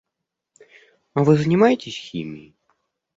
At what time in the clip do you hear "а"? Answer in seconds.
1.13-1.23